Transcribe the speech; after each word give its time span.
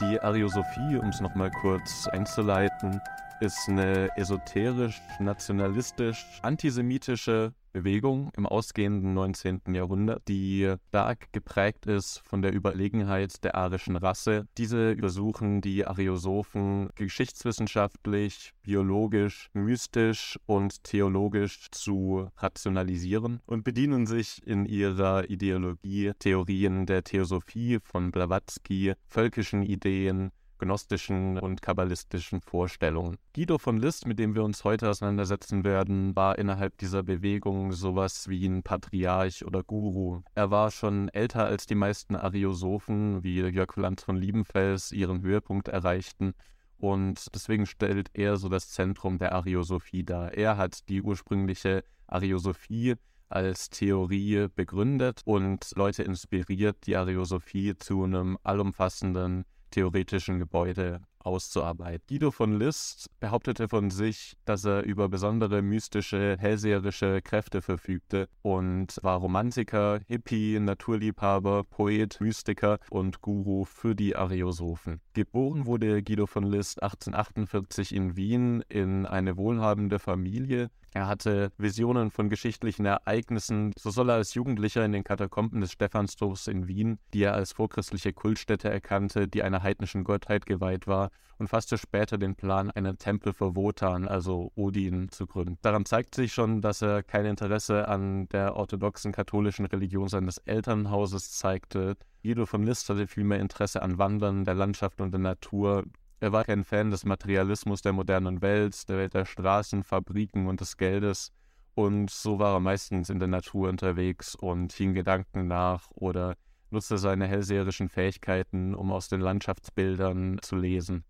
Die 0.00 0.20
Ariosophie, 0.20 0.96
um 0.96 1.08
es 1.08 1.20
nochmal 1.20 1.50
kurz 1.50 2.06
einzuleiten, 2.06 3.00
ist 3.40 3.68
eine 3.68 4.08
esoterisch, 4.16 5.02
nationalistisch, 5.18 6.24
antisemitische 6.42 7.52
Bewegung 7.72 8.30
im 8.36 8.46
ausgehenden 8.46 9.14
19. 9.14 9.60
Jahrhundert, 9.72 10.26
die 10.28 10.74
stark 10.88 11.32
geprägt 11.32 11.86
ist 11.86 12.20
von 12.24 12.42
der 12.42 12.52
Überlegenheit 12.52 13.44
der 13.44 13.54
arischen 13.54 13.96
Rasse. 13.96 14.46
Diese 14.56 14.96
versuchen 14.96 15.60
die 15.60 15.86
Ariosophen 15.86 16.90
geschichtswissenschaftlich, 16.94 18.52
biologisch, 18.62 19.48
mystisch 19.52 20.38
und 20.46 20.84
theologisch 20.84 21.70
zu 21.70 22.28
rationalisieren 22.36 23.40
und 23.46 23.64
bedienen 23.64 24.06
sich 24.06 24.46
in 24.46 24.66
ihrer 24.66 25.28
Ideologie 25.30 26.12
Theorien 26.18 26.86
der 26.86 27.04
Theosophie 27.04 27.78
von 27.82 28.10
Blavatsky, 28.10 28.94
völkischen 29.06 29.62
Ideen, 29.62 30.30
gnostischen 30.58 31.38
und 31.38 31.62
kabbalistischen 31.62 32.40
Vorstellungen. 32.40 33.16
Guido 33.34 33.58
von 33.58 33.78
List, 33.78 34.06
mit 34.06 34.18
dem 34.18 34.34
wir 34.34 34.44
uns 34.44 34.64
heute 34.64 34.88
auseinandersetzen 34.88 35.64
werden, 35.64 36.14
war 36.16 36.38
innerhalb 36.38 36.76
dieser 36.78 37.02
Bewegung 37.02 37.72
sowas 37.72 38.28
wie 38.28 38.46
ein 38.46 38.62
Patriarch 38.62 39.44
oder 39.44 39.62
Guru. 39.62 40.22
Er 40.34 40.50
war 40.50 40.70
schon 40.70 41.08
älter 41.08 41.44
als 41.44 41.66
die 41.66 41.74
meisten 41.74 42.16
Ariosophen, 42.16 43.22
wie 43.22 43.40
Jörg 43.40 43.76
Lanz 43.76 44.02
von 44.02 44.16
Liebenfels, 44.16 44.92
ihren 44.92 45.22
Höhepunkt 45.22 45.68
erreichten. 45.68 46.34
Und 46.78 47.34
deswegen 47.34 47.66
stellt 47.66 48.10
er 48.14 48.36
so 48.36 48.48
das 48.48 48.70
Zentrum 48.70 49.18
der 49.18 49.32
Ariosophie 49.32 50.04
dar. 50.04 50.34
Er 50.34 50.56
hat 50.56 50.88
die 50.88 51.02
ursprüngliche 51.02 51.82
Ariosophie 52.06 52.94
als 53.28 53.68
Theorie 53.70 54.48
begründet 54.54 55.22
und 55.24 55.72
Leute 55.76 56.02
inspiriert, 56.02 56.86
die 56.86 56.96
Ariosophie 56.96 57.76
zu 57.76 58.04
einem 58.04 58.38
allumfassenden 58.42 59.44
theoretischen 59.70 60.38
Gebäude 60.38 61.00
auszuarbeiten. 61.20 62.04
Guido 62.08 62.30
von 62.30 62.58
List 62.58 63.10
behauptete 63.20 63.68
von 63.68 63.90
sich, 63.90 64.36
dass 64.44 64.64
er 64.64 64.82
über 64.82 65.08
besondere 65.08 65.62
mystische, 65.62 66.36
hellseherische 66.38 67.22
Kräfte 67.22 67.62
verfügte 67.62 68.28
und 68.42 68.98
war 69.02 69.18
Romantiker, 69.18 70.00
Hippie, 70.06 70.58
Naturliebhaber, 70.60 71.64
Poet, 71.64 72.20
Mystiker 72.20 72.78
und 72.90 73.20
Guru 73.20 73.64
für 73.64 73.94
die 73.94 74.16
Ariosophen. 74.16 75.00
Geboren 75.14 75.66
wurde 75.66 76.02
Guido 76.02 76.26
von 76.26 76.44
List 76.44 76.82
1848 76.82 77.94
in 77.94 78.16
Wien 78.16 78.64
in 78.68 79.06
eine 79.06 79.36
wohlhabende 79.36 79.98
Familie. 79.98 80.70
Er 80.94 81.06
hatte 81.06 81.52
Visionen 81.58 82.10
von 82.10 82.30
geschichtlichen 82.30 82.86
Ereignissen. 82.86 83.72
So 83.78 83.90
soll 83.90 84.08
er 84.08 84.16
als 84.16 84.34
Jugendlicher 84.34 84.84
in 84.84 84.92
den 84.92 85.04
Katakomben 85.04 85.60
des 85.60 85.72
Stephansdoms 85.72 86.46
in 86.46 86.66
Wien, 86.66 86.98
die 87.12 87.22
er 87.22 87.34
als 87.34 87.52
vorchristliche 87.52 88.12
Kultstätte 88.12 88.70
erkannte, 88.70 89.28
die 89.28 89.42
einer 89.42 89.62
heidnischen 89.62 90.02
Gottheit 90.04 90.46
geweiht 90.46 90.86
war, 90.86 91.07
und 91.38 91.48
fasste 91.48 91.78
später 91.78 92.18
den 92.18 92.34
Plan, 92.34 92.70
einen 92.70 92.98
Tempel 92.98 93.32
für 93.32 93.54
Wotan, 93.54 94.08
also 94.08 94.52
Odin, 94.56 95.08
zu 95.10 95.26
gründen. 95.26 95.58
Daran 95.62 95.84
zeigt 95.84 96.14
sich 96.14 96.32
schon, 96.32 96.60
dass 96.60 96.82
er 96.82 97.02
kein 97.02 97.26
Interesse 97.26 97.88
an 97.88 98.28
der 98.28 98.56
orthodoxen 98.56 99.12
katholischen 99.12 99.66
Religion 99.66 100.08
seines 100.08 100.38
Elternhauses 100.38 101.32
zeigte. 101.32 101.96
Guido 102.22 102.46
von 102.46 102.64
List 102.64 102.88
hatte 102.88 103.06
vielmehr 103.06 103.38
Interesse 103.40 103.82
an 103.82 103.98
Wandern, 103.98 104.44
der 104.44 104.54
Landschaft 104.54 105.00
und 105.00 105.12
der 105.12 105.20
Natur. 105.20 105.84
Er 106.20 106.32
war 106.32 106.44
kein 106.44 106.64
Fan 106.64 106.90
des 106.90 107.04
Materialismus 107.04 107.82
der 107.82 107.92
modernen 107.92 108.42
Welt, 108.42 108.88
der 108.88 108.98
Welt 108.98 109.14
der 109.14 109.24
Straßen, 109.24 109.84
Fabriken 109.84 110.48
und 110.48 110.60
des 110.60 110.76
Geldes. 110.76 111.32
Und 111.74 112.10
so 112.10 112.40
war 112.40 112.54
er 112.54 112.60
meistens 112.60 113.08
in 113.08 113.20
der 113.20 113.28
Natur 113.28 113.68
unterwegs 113.68 114.34
und 114.34 114.72
hing 114.72 114.94
Gedanken 114.94 115.46
nach 115.46 115.88
oder 115.92 116.34
nutzte 116.70 116.98
seine 116.98 117.28
hellseherischen 117.28 117.88
Fähigkeiten, 117.88 118.74
um 118.74 118.90
aus 118.90 119.08
den 119.08 119.20
Landschaftsbildern 119.20 120.40
zu 120.42 120.56
lesen. 120.56 121.04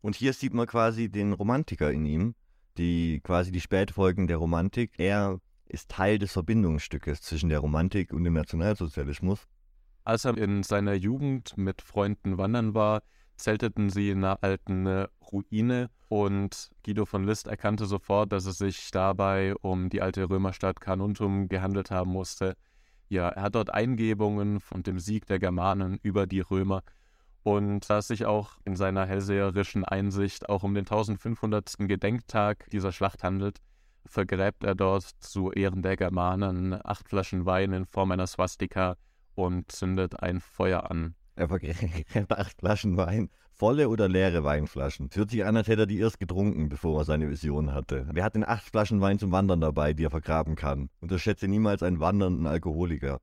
Und 0.00 0.16
hier 0.16 0.32
sieht 0.32 0.54
man 0.54 0.66
quasi 0.66 1.08
den 1.08 1.32
Romantiker 1.32 1.90
in 1.90 2.06
ihm, 2.06 2.34
die 2.76 3.20
quasi 3.22 3.50
die 3.50 3.60
Spätfolgen 3.60 4.26
der 4.26 4.36
Romantik. 4.36 4.92
Er 4.98 5.40
ist 5.66 5.90
Teil 5.90 6.18
des 6.18 6.32
Verbindungsstückes 6.32 7.20
zwischen 7.20 7.48
der 7.48 7.58
Romantik 7.58 8.12
und 8.12 8.24
dem 8.24 8.34
Nationalsozialismus. 8.34 9.46
Als 10.04 10.24
er 10.24 10.38
in 10.38 10.62
seiner 10.62 10.94
Jugend 10.94 11.56
mit 11.56 11.82
Freunden 11.82 12.38
wandern 12.38 12.74
war, 12.74 13.02
zelteten 13.36 13.90
sie 13.90 14.10
in 14.10 14.18
einer 14.24 14.42
alten 14.42 15.06
Ruine 15.20 15.90
und 16.08 16.70
Guido 16.84 17.04
von 17.04 17.24
List 17.24 17.46
erkannte 17.46 17.86
sofort, 17.86 18.32
dass 18.32 18.46
es 18.46 18.58
sich 18.58 18.90
dabei 18.90 19.54
um 19.56 19.90
die 19.90 20.00
alte 20.00 20.28
Römerstadt 20.28 20.80
Carnuntum 20.80 21.48
gehandelt 21.48 21.90
haben 21.90 22.10
musste. 22.10 22.56
Ja, 23.08 23.28
er 23.28 23.42
hat 23.42 23.54
dort 23.54 23.72
Eingebungen 23.72 24.60
von 24.60 24.82
dem 24.82 24.98
Sieg 24.98 25.26
der 25.26 25.38
Germanen 25.38 25.98
über 26.02 26.26
die 26.26 26.40
Römer 26.40 26.82
und 27.42 27.88
da 27.88 27.98
es 27.98 28.08
sich 28.08 28.26
auch 28.26 28.58
in 28.64 28.76
seiner 28.76 29.06
hellseherischen 29.06 29.84
Einsicht 29.84 30.48
auch 30.48 30.62
um 30.62 30.74
den 30.74 30.84
1500. 30.84 31.74
Gedenktag 31.78 32.68
dieser 32.70 32.92
Schlacht 32.92 33.22
handelt, 33.22 33.58
vergräbt 34.04 34.64
er 34.64 34.74
dort 34.74 35.04
zu 35.20 35.52
Ehren 35.52 35.82
der 35.82 35.96
Germanen 35.96 36.78
acht 36.84 37.08
Flaschen 37.08 37.46
Wein 37.46 37.72
in 37.72 37.86
Form 37.86 38.10
einer 38.10 38.26
Swastika 38.26 38.96
und 39.34 39.70
zündet 39.70 40.20
ein 40.22 40.40
Feuer 40.40 40.90
an. 40.90 41.14
Er 41.36 41.48
vergräbt 41.48 42.32
acht 42.32 42.58
Flaschen 42.58 42.96
Wein. 42.96 43.30
Volle 43.52 43.88
oder 43.88 44.08
leere 44.08 44.44
Weinflaschen? 44.44 45.10
Hört 45.12 45.30
sich 45.30 45.44
an, 45.44 45.56
als 45.56 45.66
hätte 45.66 45.82
er 45.82 45.86
die 45.86 45.98
erst 45.98 46.20
getrunken, 46.20 46.68
bevor 46.68 47.00
er 47.00 47.04
seine 47.04 47.28
Vision 47.28 47.74
hatte. 47.74 48.06
Wer 48.12 48.22
hat 48.22 48.36
denn 48.36 48.44
acht 48.44 48.62
Flaschen 48.62 49.00
Wein 49.00 49.18
zum 49.18 49.32
Wandern 49.32 49.60
dabei, 49.60 49.94
die 49.94 50.04
er 50.04 50.10
vergraben 50.10 50.54
kann? 50.54 50.90
Unterschätze 51.00 51.48
niemals 51.48 51.82
einen 51.82 51.98
wandernden 51.98 52.46
Alkoholiker 52.46 53.20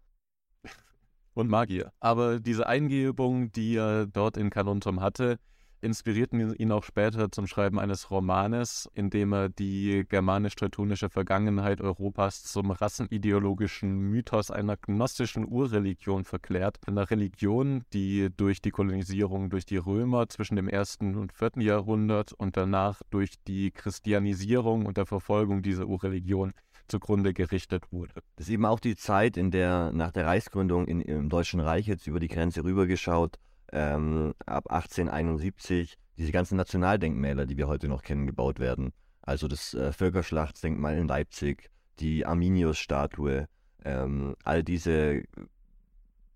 und 1.35 1.49
Magier. 1.49 1.91
Aber 1.99 2.39
diese 2.39 2.67
Eingebung, 2.67 3.51
die 3.51 3.75
er 3.75 4.07
dort 4.07 4.37
in 4.37 4.49
Kanuntum 4.49 5.01
hatte, 5.01 5.37
inspirierten 5.81 6.55
ihn 6.55 6.71
auch 6.71 6.83
später 6.83 7.31
zum 7.31 7.45
Schreiben 7.45 7.79
eines 7.79 8.09
Romanes, 8.09 8.89
in 8.95 9.11
dem 9.11 9.33
er 9.33 9.49
die 9.49 10.03
germanisch-teutonische 10.09 11.09
Vergangenheit 11.09 11.79
Europas 11.79 12.43
zum 12.43 12.71
rassenideologischen 12.71 14.09
Mythos 14.09 14.49
einer 14.49 14.77
gnostischen 14.77 15.47
Urreligion 15.47 16.25
verklärt. 16.25 16.79
Einer 16.87 17.09
Religion, 17.11 17.83
die 17.93 18.29
durch 18.35 18.61
die 18.61 18.71
Kolonisierung 18.71 19.49
durch 19.51 19.65
die 19.65 19.77
Römer 19.77 20.27
zwischen 20.27 20.55
dem 20.55 20.67
ersten 20.67 21.15
und 21.15 21.33
vierten 21.33 21.61
Jahrhundert 21.61 22.33
und 22.33 22.57
danach 22.57 23.01
durch 23.11 23.35
die 23.47 23.69
Christianisierung 23.69 24.87
und 24.87 24.97
der 24.97 25.05
Verfolgung 25.05 25.61
dieser 25.61 25.85
Urreligion 25.85 26.53
zugrunde 26.87 27.33
gerichtet 27.33 27.91
wurde. 27.91 28.13
Das 28.35 28.47
ist 28.47 28.53
eben 28.53 28.65
auch 28.65 28.79
die 28.79 28.95
Zeit, 28.95 29.37
in 29.37 29.51
der 29.51 29.91
nach 29.91 30.11
der 30.11 30.25
Reichsgründung 30.25 30.87
in, 30.87 31.01
im 31.01 31.29
Deutschen 31.29 31.59
Reich 31.59 31.87
jetzt 31.87 32.07
über 32.07 32.19
die 32.19 32.27
Grenze 32.27 32.63
rübergeschaut, 32.63 33.37
ähm, 33.71 34.33
ab 34.45 34.71
1871 34.71 35.97
diese 36.17 36.31
ganzen 36.31 36.57
Nationaldenkmäler, 36.57 37.45
die 37.45 37.57
wir 37.57 37.67
heute 37.67 37.87
noch 37.87 38.01
kennen, 38.01 38.27
gebaut 38.27 38.59
werden. 38.59 38.91
Also 39.21 39.47
das 39.47 39.73
äh, 39.73 39.91
Völkerschlachtsdenkmal 39.91 40.97
in 40.97 41.07
Leipzig, 41.07 41.69
die 41.99 42.25
Arminius-Statue, 42.25 43.47
ähm, 43.83 44.35
all 44.43 44.63
diese 44.63 45.23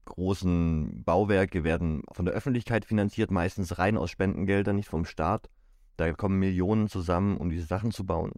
großen 0.06 1.04
Bauwerke 1.04 1.64
werden 1.64 2.02
von 2.12 2.26
der 2.26 2.34
Öffentlichkeit 2.34 2.86
finanziert, 2.86 3.32
meistens 3.32 3.78
rein 3.78 3.98
aus 3.98 4.10
Spendengeldern, 4.10 4.76
nicht 4.76 4.90
vom 4.90 5.06
Staat. 5.06 5.50
Da 5.98 6.12
kommen 6.14 6.40
Millionen 6.40 6.88
zusammen, 6.88 7.38
um 7.38 7.50
diese 7.50 7.66
Sachen 7.66 7.92
zu 7.92 8.06
bauen. 8.06 8.32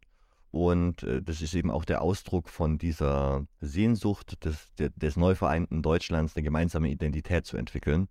Und 0.51 1.03
äh, 1.03 1.21
das 1.21 1.41
ist 1.41 1.55
eben 1.55 1.71
auch 1.71 1.85
der 1.85 2.01
Ausdruck 2.01 2.49
von 2.49 2.77
dieser 2.77 3.45
Sehnsucht 3.61 4.43
des, 4.43 4.67
des 4.77 5.15
neu 5.15 5.33
vereinten 5.33 5.81
Deutschlands, 5.81 6.35
eine 6.35 6.43
gemeinsame 6.43 6.89
Identität 6.89 7.45
zu 7.45 7.55
entwickeln. 7.55 8.09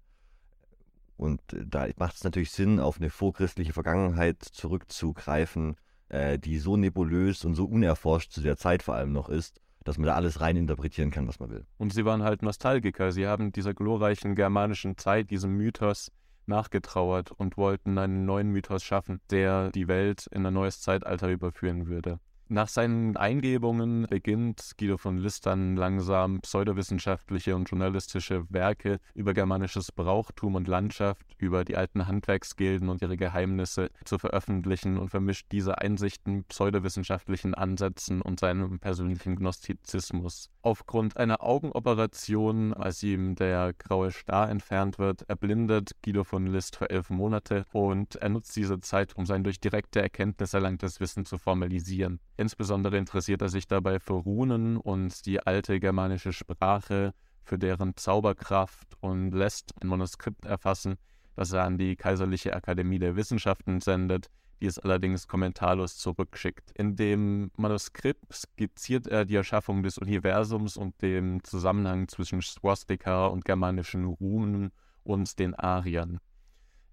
Und 1.17 1.41
äh, 1.53 1.67
da 1.67 1.87
macht 1.97 2.17
es 2.17 2.25
natürlich 2.25 2.51
Sinn, 2.51 2.81
auf 2.81 2.97
eine 2.97 3.11
vorchristliche 3.11 3.75
Vergangenheit 3.75 4.43
zurückzugreifen, 4.43 5.77
äh, 6.09 6.39
die 6.39 6.59
so 6.59 6.79
nebulös 6.79 7.45
und 7.45 7.55
so 7.55 7.67
unerforscht 7.67 8.33
zu 8.33 8.41
der 8.41 8.57
Zeit 8.57 8.83
vor 8.83 8.95
allem 8.95 9.13
noch 9.13 9.29
ist, 9.29 9.61
dass 9.85 9.99
man 9.99 10.07
da 10.07 10.15
alles 10.15 10.41
rein 10.41 10.57
interpretieren 10.57 11.11
kann, 11.11 11.29
was 11.29 11.41
man 11.41 11.51
will. 11.51 11.67
Und 11.77 11.93
sie 11.93 12.07
waren 12.07 12.23
halt 12.23 12.41
Nostalgiker. 12.41 13.13
Sie 13.13 13.27
haben 13.27 13.53
dieser 13.53 13.75
glorreichen 13.75 14.35
germanischen 14.35 14.97
Zeit, 14.97 15.31
diesem 15.31 15.59
Mythos 15.59 16.11
nachgetrauert 16.47 17.33
und 17.33 17.59
wollten 17.59 17.99
einen 17.99 18.25
neuen 18.25 18.51
Mythos 18.51 18.83
schaffen, 18.83 19.21
der 19.31 19.71
die 19.73 19.89
Welt 19.89 20.27
in 20.31 20.47
ein 20.47 20.55
neues 20.55 20.81
Zeitalter 20.81 21.29
überführen 21.29 21.87
würde. 21.87 22.19
Nach 22.53 22.67
seinen 22.67 23.17
Eingebungen 23.17 24.09
beginnt 24.11 24.73
Guido 24.77 24.97
von 24.97 25.19
Listern 25.19 25.77
langsam 25.77 26.41
pseudowissenschaftliche 26.41 27.55
und 27.55 27.71
journalistische 27.71 28.45
Werke 28.49 28.99
über 29.15 29.35
germanisches 29.35 29.93
Brauchtum 29.93 30.57
und 30.57 30.67
Landschaft, 30.67 31.37
über 31.39 31.65
die 31.65 31.77
alten 31.77 32.09
Handwerksgilden 32.09 32.89
und 32.89 33.03
ihre 33.03 33.17
Geheimnisse 33.17 33.91
zu 34.05 34.19
veröffentlichen 34.19 34.99
und 34.99 35.11
vermischt 35.11 35.47
diese 35.53 35.79
Einsichten 35.79 36.43
pseudowissenschaftlichen 36.43 37.55
Ansätzen 37.55 38.21
und 38.21 38.41
seinem 38.41 38.81
persönlichen 38.81 39.37
Gnostizismus. 39.37 40.51
Aufgrund 40.63 41.19
einer 41.19 41.45
Augenoperation, 41.45 42.75
als 42.75 43.01
ihm 43.05 43.37
der 43.37 43.75
graue 43.75 44.11
Star 44.11 44.51
entfernt 44.51 44.99
wird, 44.99 45.23
erblindet 45.29 45.93
Guido 46.03 46.25
von 46.25 46.49
List 46.49 46.75
für 46.75 46.91
elf 46.91 47.11
Monate 47.11 47.65
und 47.71 48.17
er 48.17 48.29
nutzt 48.29 48.57
diese 48.57 48.81
Zeit, 48.81 49.15
um 49.15 49.25
sein 49.25 49.45
durch 49.45 49.61
direkte 49.61 50.03
Erkenntnis 50.03 50.53
erlangtes 50.53 50.99
Wissen 50.99 51.25
zu 51.25 51.39
formalisieren. 51.39 52.19
Insbesondere 52.41 52.97
interessiert 52.97 53.43
er 53.43 53.51
sich 53.51 53.69
dabei 53.69 54.01
für 54.01 54.15
Runen 54.15 54.79
und 54.79 55.27
die 55.27 55.41
alte 55.41 55.79
germanische 55.79 56.33
Sprache, 56.33 57.13
für 57.43 57.59
deren 57.59 57.95
Zauberkraft 57.97 58.97
und 59.01 59.33
lässt 59.33 59.75
ein 59.83 59.89
Manuskript 59.89 60.47
erfassen, 60.47 60.97
das 61.37 61.53
er 61.53 61.65
an 61.65 61.77
die 61.77 61.97
Kaiserliche 61.97 62.55
Akademie 62.55 62.99
der 62.99 63.15
Wissenschaften 63.15 63.83
sendet, 63.83 64.31
die 64.59 64.65
es 64.65 64.79
allerdings 64.79 65.29
kommentarlos 65.29 65.99
zurückschickt. 65.99 66.71
In 66.79 66.97
dem 66.97 67.51
Manuskript 67.59 68.33
skizziert 68.33 69.07
er 69.07 69.27
die 69.27 69.37
Erschaffung 69.37 69.83
des 69.83 69.99
Universums 69.99 70.79
und 70.79 71.03
den 71.03 71.45
Zusammenhang 71.45 72.09
zwischen 72.09 72.41
Swastika 72.41 73.27
und 73.27 73.45
germanischen 73.45 74.07
Runen 74.07 74.73
und 75.05 75.39
den 75.39 75.55
Ariern. 75.55 76.21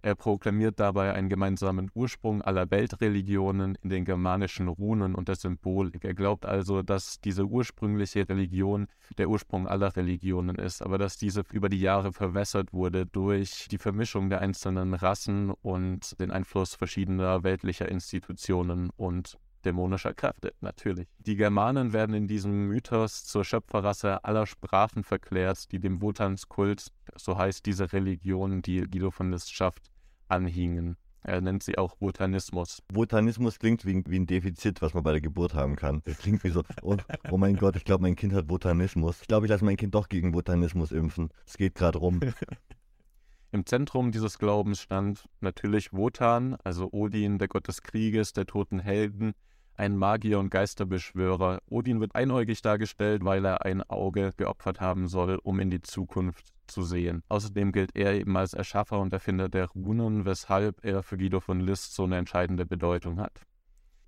Er 0.07 0.15
proklamiert 0.15 0.80
dabei 0.80 1.13
einen 1.13 1.27
gemeinsamen 1.27 1.92
Ursprung 1.94 2.42
aller 2.42 2.71
Weltreligionen 2.71 3.77
in 3.81 3.89
den 3.89 4.06
germanischen 4.06 4.69
Runen 4.69 5.15
und 5.15 5.27
der 5.27 5.36
Symbolik. 5.36 6.06
Er 6.06 6.13
glaubt 6.13 6.45
also, 6.45 6.81
dass 6.81 7.19
diese 7.19 7.44
ursprüngliche 7.44 8.30
Religion 8.30 8.88
der 9.18 9.30
Ursprung 9.30 9.68
aller 9.68 9.94
Religionen 9.98 10.56
ist, 10.56 10.81
aber 10.81 10.98
dass 10.98 11.18
diese 11.18 11.44
über 11.51 11.68
die 11.68 11.81
Jahre 11.81 12.13
verwässert 12.13 12.71
wurde 12.71 13.06
durch 13.06 13.68
die 13.69 13.77
Vermischung 13.77 14.30
der 14.30 14.39
einzelnen 14.39 14.94
Rassen 14.94 15.51
und 15.51 16.18
den 16.21 16.31
Einfluss 16.31 16.74
verschiedener 16.74 17.44
weltlicher 17.44 17.89
Institutionen 17.89 18.92
und 18.95 19.38
dämonischer 19.65 20.13
Kräfte, 20.13 20.54
natürlich. 20.62 21.09
Die 21.18 21.36
Germanen 21.36 21.92
werden 21.92 22.15
in 22.15 22.30
diesem 22.30 22.69
Mythos 22.69 23.25
zur 23.25 23.44
Schöpferrasse 23.44 24.24
aller 24.24 24.45
Sprachen 24.45 25.04
verklärt, 25.04 25.69
die 25.74 25.80
dem 25.80 26.01
Wotanskult, 26.01 26.94
so 27.18 27.38
heißt 27.38 27.65
diese 27.65 27.92
Religion, 27.92 28.62
die 28.62 28.83
Guido 28.89 29.12
von 29.12 29.31
List 29.31 29.54
schafft, 29.54 29.92
anhingen. 30.30 30.98
Er 31.22 31.42
nennt 31.42 31.62
sie 31.62 31.78
auch 31.78 31.96
Botanismus. 31.96 32.82
Botanismus 32.88 33.60
klingt 33.60 33.86
wie, 33.86 34.02
wie, 34.08 34.20
ein 34.20 34.28
Defizit, 34.28 34.82
was 34.82 34.94
man 34.94 35.04
bei 35.04 35.12
der 35.12 35.20
Geburt 35.22 35.54
haben 35.54 35.76
kann. 35.76 36.02
Das 36.06 36.20
klingt 36.20 36.44
wie 36.44 36.50
so, 36.50 36.64
oh, 36.82 36.96
oh 37.30 37.38
mein 37.38 37.58
Gott, 37.58 37.76
ich 37.76 37.84
glaube, 37.84 38.04
mein 38.04 38.16
Kind 38.16 38.34
hat 38.34 38.48
Botanismus. 38.48 39.22
Ich 39.22 39.28
glaube, 39.28 39.46
ich 39.46 39.50
lasse 39.50 39.66
mein 39.66 39.76
Kind 39.76 39.94
doch 39.94 40.08
gegen 40.08 40.32
Botanismus 40.32 40.92
impfen. 40.92 41.30
Es 41.46 41.58
geht 41.58 41.76
gerade 41.76 41.98
rum. 41.98 42.22
Im 43.52 43.66
Zentrum 43.66 44.12
dieses 44.12 44.40
Glaubens 44.40 44.82
stand 44.82 45.26
natürlich 45.42 45.92
Wotan, 45.92 46.56
also 46.64 46.90
Odin, 46.92 47.40
der 47.40 47.48
Gott 47.48 47.68
des 47.68 47.82
Krieges, 47.82 48.34
der 48.34 48.46
toten 48.46 48.80
Helden, 48.80 49.34
ein 49.78 49.96
Magier 49.96 50.40
und 50.40 50.50
Geisterbeschwörer. 50.50 51.60
Odin 51.70 52.00
wird 52.00 52.16
einäugig 52.16 52.62
dargestellt, 52.62 53.24
weil 53.24 53.46
er 53.46 53.64
ein 53.64 53.84
Auge 53.84 54.34
geopfert 54.36 54.82
haben 54.82 55.08
soll, 55.08 55.40
um 55.44 55.60
in 55.60 55.70
die 55.70 55.82
Zukunft 55.82 56.48
zu 56.66 56.84
sehen. 56.84 57.24
Außerdem 57.30 57.72
gilt 57.72 57.96
er 57.96 58.14
eben 58.14 58.36
als 58.36 58.54
Erschaffer 58.54 59.00
und 59.00 59.14
Erfinder 59.14 59.50
der 59.50 59.68
Runen, 59.68 60.26
weshalb 60.26 60.84
er 60.84 61.04
für 61.04 61.18
Guido 61.18 61.40
von 61.40 61.60
List 61.60 61.96
so 61.96 62.04
eine 62.04 62.18
entscheidende 62.18 62.66
Bedeutung 62.66 63.20
hat. 63.20 63.42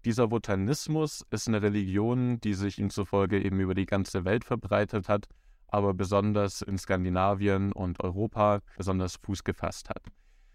Dieser 0.06 0.32
Wotanismus 0.32 1.26
ist 1.30 1.48
eine 1.48 1.62
Religion, 1.62 2.40
die 2.40 2.54
sich 2.54 2.80
ihm 2.80 2.90
zufolge 2.90 3.42
eben 3.42 3.60
über 3.60 3.76
die 3.76 3.86
ganze 3.86 4.26
Welt 4.26 4.46
verbreitet 4.46 5.10
hat, 5.10 5.28
aber 5.68 5.94
besonders 5.94 6.62
in 6.62 6.78
Skandinavien 6.78 7.72
und 7.74 8.02
Europa 8.02 8.62
besonders 8.78 9.18
Fuß 9.18 9.44
gefasst 9.44 9.90
hat. 9.90 10.04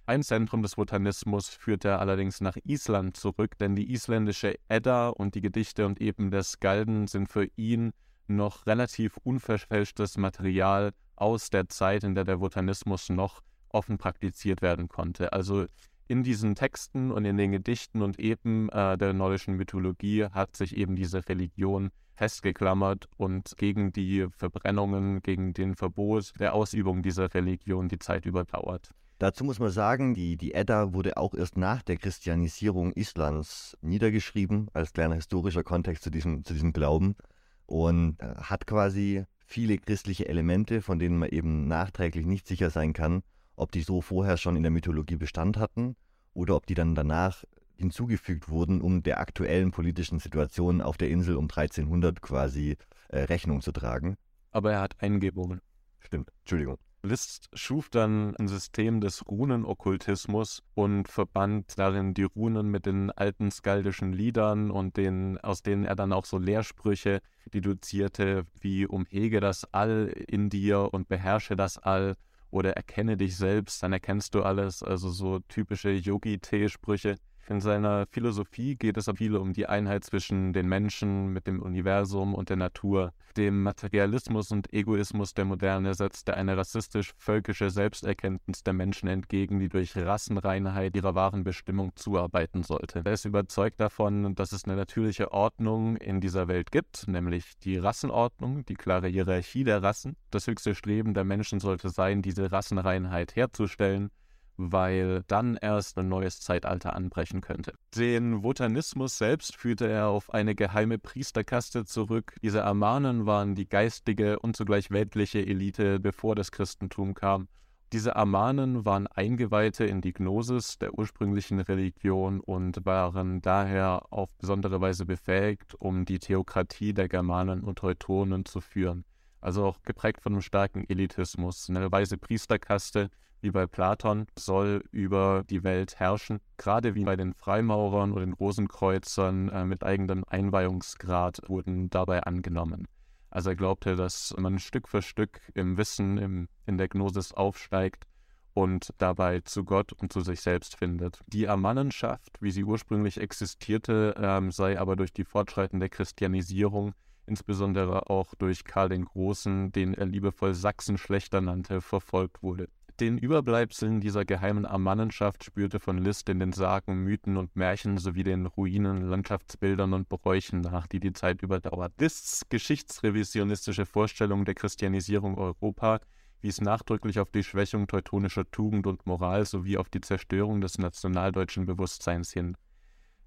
Ein 0.07 0.23
Zentrum 0.23 0.61
des 0.61 0.77
Botanismus 0.77 1.49
führt 1.49 1.87
er 1.87 1.99
allerdings 1.99 2.43
nach 2.43 2.59
Island 2.65 3.17
zurück, 3.17 3.57
denn 3.57 3.75
die 3.75 3.91
isländische 3.91 4.55
Edda 4.69 5.09
und 5.09 5.35
die 5.35 5.41
Gedichte 5.41 5.87
und 5.87 5.99
Epen 5.99 6.31
der 6.31 6.43
Skalden 6.43 7.07
sind 7.07 7.31
für 7.31 7.49
ihn 7.57 7.93
noch 8.27 8.67
relativ 8.67 9.17
unverfälschtes 9.23 10.19
Material 10.19 10.93
aus 11.17 11.49
der 11.49 11.71
Zeit, 11.71 12.05
in 12.05 12.15
der 12.15 12.25
der 12.25 12.37
Botanismus 12.37 13.09
noch 13.09 13.41
offen 13.71 13.97
praktiziert 13.97 14.61
werden 14.61 14.89
konnte. 14.89 15.33
Also 15.33 15.65
in 16.07 16.23
diesen 16.23 16.55
Texten 16.55 17.11
und 17.11 17.25
in 17.25 17.39
den 17.39 17.53
Gedichten 17.53 18.03
und 18.03 18.19
Epen 18.19 18.69
äh, 18.69 18.99
der 18.99 19.15
nordischen 19.15 19.57
Mythologie 19.57 20.27
hat 20.27 20.55
sich 20.55 20.77
eben 20.77 20.97
diese 20.97 21.27
Religion 21.31 21.91
festgeklammert 22.13 23.09
und 23.17 23.55
gegen 23.57 23.91
die 23.91 24.27
Verbrennungen, 24.37 25.23
gegen 25.23 25.55
den 25.55 25.77
Verbot 25.77 26.35
der 26.39 26.53
Ausübung 26.53 27.03
dieser 27.03 27.33
Religion 27.33 27.89
die 27.89 27.99
Zeit 27.99 28.27
überdauert. 28.27 28.91
Dazu 29.25 29.43
muss 29.43 29.59
man 29.59 29.71
sagen, 29.71 30.13
die, 30.13 30.37
die 30.37 30.53
Edda 30.53 30.93
wurde 30.93 31.17
auch 31.17 31.33
erst 31.33 31.57
nach 31.57 31.81
der 31.81 31.97
Christianisierung 31.97 32.93
Islands 32.93 33.75
niedergeschrieben, 33.81 34.69
als 34.75 34.93
kleiner 34.93 35.15
historischer 35.15 35.65
Kontext 35.65 36.05
zu 36.05 36.11
diesem, 36.11 36.45
zu 36.45 36.53
diesem 36.53 36.75
Glauben. 36.75 37.17
Und 37.65 38.21
äh, 38.21 38.35
hat 38.37 38.67
quasi 38.67 39.25
viele 39.47 39.79
christliche 39.79 40.29
Elemente, 40.29 40.83
von 40.83 40.99
denen 40.99 41.19
man 41.19 41.31
eben 41.31 41.67
nachträglich 41.67 42.27
nicht 42.27 42.47
sicher 42.47 42.69
sein 42.69 42.93
kann, 42.93 43.23
ob 43.57 43.73
die 43.73 43.81
so 43.81 44.03
vorher 44.03 44.37
schon 44.37 44.57
in 44.57 44.63
der 44.63 44.71
Mythologie 44.71 45.17
Bestand 45.17 45.57
hatten 45.57 45.97
oder 46.35 46.55
ob 46.55 46.67
die 46.67 46.75
dann 46.75 46.95
danach 46.95 47.45
hinzugefügt 47.77 48.51
wurden, 48.51 48.83
um 48.83 49.03
der 49.03 49.21
aktuellen 49.21 49.71
politischen 49.71 50.19
Situation 50.19 50.83
auf 50.83 50.99
der 50.99 51.09
Insel 51.09 51.37
um 51.37 51.45
1300 51.45 52.21
quasi 52.21 52.77
äh, 53.09 53.21
Rechnung 53.21 53.63
zu 53.63 53.73
tragen. 53.73 54.19
Aber 54.51 54.73
er 54.73 54.83
hat 54.83 54.97
Eingebungen. 55.01 55.63
Stimmt, 55.99 56.31
Entschuldigung. 56.41 56.77
Liszt 57.05 57.51
schuf 57.53 57.91
dann 57.91 58.35
ein 58.37 58.49
System 58.49 59.03
des 59.03 59.29
Runenokkultismus 59.29 60.63
und 60.75 61.07
verband 61.07 61.79
darin 61.79 62.15
die 62.15 62.23
Runen 62.23 62.69
mit 62.71 62.87
den 62.87 63.11
alten 63.11 63.51
skaldischen 63.51 64.15
Liedern 64.15 64.71
und 64.71 64.97
den, 64.97 65.39
aus 65.39 65.63
denen 65.63 65.85
er 65.85 65.97
dann 65.97 66.15
auch 66.15 66.25
so 66.25 66.39
Lehrsprüche 66.39 67.21
deduzierte, 67.53 68.47
wie 68.59 68.87
umhege 68.87 69.41
das 69.41 69.67
All 69.75 70.07
in 70.29 70.49
dir 70.49 70.95
und 70.95 71.07
beherrsche 71.07 71.57
das 71.57 71.77
All 71.77 72.17
oder 72.51 72.73
erkenne 72.73 73.19
dich 73.19 73.37
selbst, 73.37 73.83
dann 73.83 73.93
erkennst 73.93 74.35
du 74.35 74.43
alles, 74.43 74.83
also 74.83 75.11
so 75.11 75.41
typische 75.41 75.91
Yogi-Tee-Sprüche. 75.91 77.17
In 77.47 77.61
seiner 77.61 78.07
Philosophie 78.11 78.75
geht 78.75 78.97
es 78.97 79.11
viel 79.17 79.37
um 79.37 79.53
die 79.53 79.67
Einheit 79.67 80.03
zwischen 80.05 80.55
den 80.55 80.67
Menschen 80.67 81.31
mit 81.31 81.47
dem 81.47 81.61
Universum 81.61 82.35
und 82.35 82.49
der 82.49 82.57
Natur. 82.57 83.13
Dem 83.37 83.63
Materialismus 83.63 84.51
und 84.51 84.73
Egoismus 84.73 85.35
der 85.35 85.45
Moderne 85.45 85.93
setzt 85.93 86.29
er 86.31 86.39
eine 86.39 86.57
rassistisch-völkische 86.57 87.69
Selbsterkenntnis 87.69 88.63
der 88.63 88.73
Menschen 88.73 89.09
entgegen, 89.09 89.59
die 89.59 89.69
durch 89.69 89.95
Rassenreinheit 89.95 90.97
ihrer 90.97 91.15
wahren 91.15 91.45
Bestimmung 91.45 91.93
zuarbeiten 91.97 92.63
sollte. 92.63 93.03
Er 93.05 93.13
ist 93.13 93.27
überzeugt 93.27 93.79
davon, 93.79 94.35
dass 94.35 94.53
es 94.53 94.65
eine 94.65 94.77
natürliche 94.77 95.31
Ordnung 95.33 95.97
in 95.97 96.23
dieser 96.23 96.49
Welt 96.49 96.73
gibt, 96.73 97.07
nämlich 97.09 97.59
die 97.59 97.77
Rassenordnung, 97.77 98.65
die 98.65 98.75
klare 98.75 99.09
Hierarchie 99.09 99.65
der 99.65 99.83
Rassen. 99.83 100.17
Das 100.31 100.47
höchste 100.47 100.75
Streben 100.75 101.13
der 101.13 101.25
Menschen 101.25 101.61
sollte 101.61 101.91
sein, 101.91 102.23
diese 102.23 102.53
Rassenreinheit 102.53 103.37
herzustellen 103.37 104.11
weil 104.57 105.23
dann 105.27 105.57
erst 105.57 105.99
ein 105.99 106.09
neues 106.09 106.41
Zeitalter 106.41 106.95
anbrechen 106.95 107.41
könnte. 107.41 107.75
Den 107.97 108.43
Wotanismus 108.43 109.19
selbst 109.19 109.57
führte 109.57 109.89
er 109.89 110.09
auf 110.09 110.33
eine 110.33 110.55
geheime 110.55 110.99
Priesterkaste 110.99 111.85
zurück. 111.85 112.37
Diese 112.43 112.65
Amanen 112.65 113.27
waren 113.27 113.55
die 113.55 113.69
geistige 113.69 114.39
und 114.39 114.57
zugleich 114.57 114.91
weltliche 114.91 115.45
Elite, 115.45 116.01
bevor 116.01 116.35
das 116.35 116.53
Christentum 116.53 117.15
kam. 117.15 117.49
Diese 117.93 118.17
Amanen 118.17 118.85
waren 118.85 119.07
Eingeweihte 119.07 119.85
in 119.85 120.01
die 120.01 120.13
Gnosis 120.13 120.79
der 120.79 120.99
ursprünglichen 120.99 121.61
Religion 121.61 122.41
und 122.41 122.85
waren 122.85 123.41
daher 123.41 124.13
auf 124.13 124.31
besondere 124.37 124.81
Weise 124.81 125.07
befähigt, 125.07 125.77
um 125.77 126.05
die 126.05 126.19
Theokratie 126.19 126.93
der 126.93 127.09
Germanen 127.09 127.63
und 127.63 127.79
Teutonen 127.79 128.47
zu 128.47 128.61
führen. 128.61 129.05
Also 129.41 129.65
auch 129.65 129.83
geprägt 129.83 130.23
von 130.23 130.33
einem 130.33 130.43
starken 130.43 130.85
Elitismus. 130.89 131.69
Eine 131.69 131.93
weise 131.93 132.19
Priesterkaste, 132.19 133.11
wie 133.45 133.51
bei 133.51 133.67
Platon, 133.67 134.27
soll 134.37 134.83
über 134.91 135.45
die 135.49 135.63
Welt 135.63 136.01
herrschen, 136.01 136.41
gerade 136.57 136.95
wie 136.95 137.05
bei 137.05 137.15
den 137.15 137.35
Freimaurern 137.35 138.13
oder 138.13 138.25
den 138.25 138.33
Rosenkreuzern 138.33 139.51
äh, 139.51 139.65
mit 139.65 139.85
eigenem 139.85 140.25
Einweihungsgrad 140.27 141.43
wurden 141.47 141.91
dabei 141.91 142.23
angenommen. 142.23 142.89
Also 143.31 143.51
er 143.51 143.57
glaubte, 143.57 143.97
dass 143.97 144.35
man 144.39 144.59
Stück 144.59 144.89
für 144.89 145.03
Stück 145.03 145.41
im 145.55 145.77
Wissen, 145.77 146.19
im, 146.19 146.49
in 146.67 146.79
der 146.79 146.89
Gnosis 146.89 147.33
aufsteigt 147.33 148.07
und 148.55 148.95
dabei 148.99 149.41
zu 149.41 149.65
Gott 149.65 149.93
und 149.93 150.13
zu 150.13 150.21
sich 150.21 150.41
selbst 150.41 150.77
findet. 150.77 151.21
Die 151.27 151.49
Amannenschaft, 151.49 152.39
wie 152.41 152.51
sie 152.51 152.65
ursprünglich 152.65 153.21
existierte, 153.21 154.15
ähm, 154.17 154.53
sei 154.53 154.79
aber 154.81 154.97
durch 154.97 155.13
die 155.13 155.25
fortschreitende 155.25 155.89
Christianisierung, 155.91 156.95
insbesondere 157.27 158.09
auch 158.09 158.35
durch 158.37 158.65
Karl 158.65 158.89
den 158.89 159.05
Großen, 159.05 159.73
den 159.73 159.95
er 159.95 160.07
liebevoll 160.07 160.55
Sachsenschlechter 160.55 161.41
nannte, 161.41 161.81
verfolgt 161.81 162.43
wurde. 162.43 162.69
Den 163.01 163.19
Überbleibseln 163.19 164.01
dieser 164.01 164.25
geheimen 164.25 164.65
Amannenschaft 164.65 165.43
spürte 165.43 165.81
von 165.81 165.99
Liszt 165.99 166.29
in 166.29 166.39
den 166.39 166.53
Sagen, 166.53 167.03
Mythen 167.03 167.37
und 167.37 167.57
Märchen 167.57 167.99
sowie 167.99 168.23
den 168.23 168.47
Ruinen, 168.47 169.09
Landschaftsbildern 169.09 169.93
und 169.95 170.09
Bräuchen 170.09 170.61
nach, 170.61 170.87
die 170.87 171.01
die 171.01 171.13
Zeit 171.13 171.43
überdauert. 171.43 171.93
Liszt's 171.99 172.49
geschichtsrevisionistische 172.49 173.85
Vorstellung 173.85 174.45
der 174.45 174.55
Christianisierung 174.55 175.37
Europa 175.37 175.99
wies 176.41 176.61
nachdrücklich 176.61 177.19
auf 177.19 177.33
die 177.33 177.43
Schwächung 177.43 177.89
teutonischer 177.89 178.49
Tugend 178.53 178.87
und 178.87 179.07
Moral 179.07 179.45
sowie 179.45 179.77
auf 179.77 179.89
die 179.89 180.01
Zerstörung 180.01 180.61
des 180.61 180.79
nationaldeutschen 180.79 181.67
Bewusstseins 181.67 182.33
hin. 182.33 182.57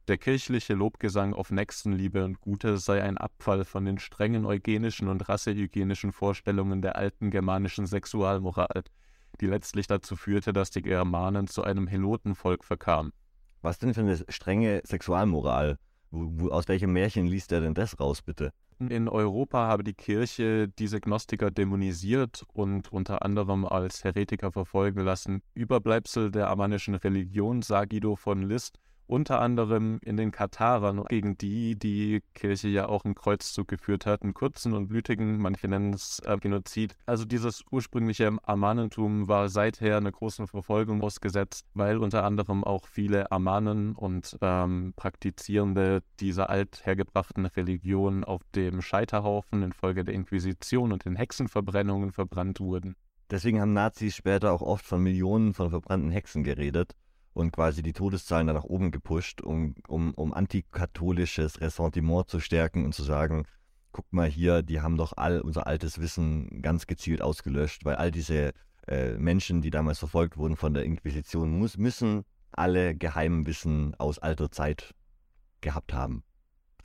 Der 0.08 0.18
kirchliche 0.18 0.76
Lobgesang 0.76 1.34
auf 1.34 1.52
Nächstenliebe 1.52 2.24
und 2.24 2.40
Gute 2.40 2.78
sei 2.78 3.04
ein 3.04 3.18
Abfall 3.18 3.66
von 3.66 3.84
den 3.84 4.00
strengen 4.00 4.46
eugenischen 4.46 5.10
und 5.10 5.28
rassehygienischen 5.28 6.14
Vorstellungen 6.14 6.82
der 6.82 6.96
alten 6.96 7.32
germanischen 7.32 7.86
Sexualmoral, 7.86 8.84
die 9.42 9.48
letztlich 9.48 9.88
dazu 9.88 10.16
führte, 10.16 10.54
dass 10.54 10.72
die 10.72 10.82
Germanen 10.82 11.48
zu 11.48 11.64
einem 11.64 11.88
Helotenvolk 11.88 12.64
verkamen. 12.64 13.14
Was 13.62 13.80
denn 13.80 13.94
für 13.94 14.02
eine 14.02 14.18
strenge 14.30 14.82
Sexualmoral? 14.86 15.78
Aus 16.12 16.68
welchem 16.68 16.94
Märchen 16.94 17.28
liest 17.28 17.52
er 17.52 17.62
denn 17.62 17.74
das 17.74 18.00
raus, 18.00 18.22
bitte? 18.22 18.54
In 18.80 19.10
Europa 19.10 19.68
habe 19.68 19.84
die 19.84 19.96
Kirche 19.96 20.68
diese 20.68 21.02
Gnostiker 21.02 21.50
dämonisiert 21.50 22.44
und 22.54 22.94
unter 22.94 23.24
anderem 23.24 23.66
als 23.66 24.04
Heretiker 24.04 24.52
verfolgen 24.52 25.02
lassen. 25.02 25.42
Überbleibsel 25.56 26.30
der 26.30 26.50
amannischen 26.50 26.94
Religion, 26.94 27.64
sah 27.64 27.86
Guido 27.86 28.16
von 28.16 28.44
List, 28.44 28.78
unter 29.08 29.42
anderem 29.42 30.00
in 30.04 30.18
den 30.18 30.32
Katarern, 30.32 31.04
gegen 31.06 31.38
die 31.38 31.78
die 31.78 32.22
Kirche 32.34 32.68
ja 32.68 32.88
auch 32.88 33.06
einen 33.06 33.16
Kreuzzug 33.16 33.68
geführt 33.68 34.06
hat, 34.06 34.22
einen 34.22 34.34
kurzen 34.34 34.74
und 34.74 34.88
blütigen, 34.88 35.38
manche 35.40 35.68
nennen 35.68 35.94
es 35.94 36.20
äh, 36.26 36.38
Genozid. 36.38 36.96
Also 37.06 37.26
dieses 37.26 37.64
ursprüngliche 37.72 38.38
Amanentum 38.44 39.28
war 39.28 39.50
seither 39.50 39.98
einer 39.98 40.12
großen 40.12 40.48
Verfolgung 40.48 41.02
ausgesetzt, 41.02 41.66
weil 41.74 41.98
unter 41.98 42.24
anderem 42.24 42.64
auch 42.64 42.86
viele 42.86 43.32
Amanen 43.32 43.96
und 43.96 44.38
ähm, 44.42 44.94
Praktizierende 44.96 46.04
dieser 46.20 46.50
althergebrachten 46.50 47.46
Religion 47.46 48.24
auf 48.24 48.42
dem 48.56 48.82
Scheiterhaufen 48.82 49.64
infolge 49.64 50.04
der 50.04 50.14
Inquisition 50.14 50.92
und 50.92 51.06
den 51.06 51.16
Hexenverbrennungen 51.16 52.12
verbrannt 52.12 52.60
wurden. 52.60 52.96
Deswegen 53.30 53.60
haben 53.60 53.74
Nazis 53.74 54.16
später 54.16 54.54
auch 54.54 54.62
oft 54.62 54.86
von 54.86 55.04
Millionen 55.04 55.54
von 55.54 55.70
verbrannten 55.70 56.12
Hexen 56.12 56.44
geredet 56.44 56.94
und 57.38 57.52
quasi 57.52 57.84
die 57.84 57.94
Todeszahlen 57.94 58.48
dann 58.48 58.56
nach 58.56 58.64
oben 58.64 58.90
gepusht, 58.90 59.42
um, 59.42 59.76
um, 59.88 60.14
um 60.16 60.34
antikatholisches 60.34 61.62
Ressentiment 61.62 62.28
zu 62.30 62.40
stärken 62.40 62.84
und 62.84 62.96
zu 62.96 63.04
sagen, 63.04 63.46
guck 63.92 64.12
mal 64.12 64.28
hier, 64.28 64.64
die 64.64 64.82
haben 64.82 64.98
doch 64.98 65.14
all 65.16 65.42
unser 65.42 65.68
altes 65.68 66.00
Wissen 66.00 66.64
ganz 66.64 66.88
gezielt 66.88 67.22
ausgelöscht, 67.22 67.86
weil 67.86 67.96
all 67.96 68.10
diese 68.10 68.54
äh, 68.88 69.18
Menschen, 69.20 69.62
die 69.62 69.70
damals 69.70 70.00
verfolgt 70.00 70.38
wurden 70.38 70.56
von 70.56 70.74
der 70.74 70.84
Inquisition, 70.84 71.60
muss, 71.60 71.78
müssen 71.78 72.24
alle 72.52 72.96
geheimen 72.96 73.46
Wissen 73.46 73.94
aus 74.00 74.18
alter 74.18 74.50
Zeit 74.50 74.96
gehabt 75.62 75.94
haben. 75.94 76.24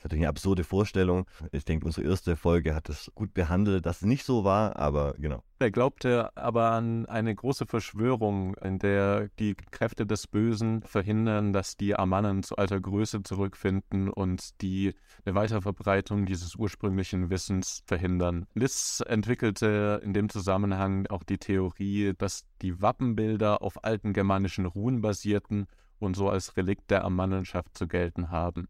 Ist 0.02 0.06
natürlich 0.06 0.24
eine 0.24 0.30
absurde 0.30 0.64
Vorstellung. 0.64 1.26
Ich 1.52 1.64
denke, 1.64 1.86
unsere 1.86 2.08
erste 2.08 2.34
Folge 2.34 2.74
hat 2.74 2.88
es 2.88 3.12
gut 3.14 3.32
behandelt, 3.34 3.86
dass 3.86 3.98
es 3.98 4.02
nicht 4.02 4.24
so 4.24 4.42
war, 4.42 4.74
aber 4.74 5.14
genau. 5.16 5.44
Er 5.60 5.70
glaubte 5.70 6.36
aber 6.36 6.72
an 6.72 7.06
eine 7.06 7.32
große 7.32 7.66
Verschwörung, 7.66 8.56
in 8.56 8.80
der 8.80 9.28
die 9.38 9.54
Kräfte 9.54 10.04
des 10.04 10.26
Bösen 10.26 10.82
verhindern, 10.82 11.52
dass 11.52 11.76
die 11.76 11.94
Amannen 11.94 12.42
zu 12.42 12.56
alter 12.56 12.80
Größe 12.80 13.22
zurückfinden 13.22 14.08
und 14.08 14.60
die 14.60 14.92
eine 15.24 15.36
Weiterverbreitung 15.36 16.26
dieses 16.26 16.56
ursprünglichen 16.56 17.30
Wissens 17.30 17.84
verhindern. 17.86 18.48
Liss 18.54 19.04
entwickelte 19.06 20.00
in 20.02 20.14
dem 20.14 20.28
Zusammenhang 20.28 21.06
auch 21.06 21.22
die 21.22 21.38
Theorie, 21.38 22.12
dass 22.18 22.44
die 22.60 22.82
Wappenbilder 22.82 23.62
auf 23.62 23.84
alten 23.84 24.14
germanischen 24.14 24.66
Ruhen 24.66 25.00
basierten 25.00 25.68
und 26.00 26.16
so 26.16 26.28
als 26.28 26.56
Relikt 26.56 26.90
der 26.90 27.04
Amannenschaft 27.04 27.78
zu 27.78 27.86
gelten 27.86 28.32
haben. 28.32 28.66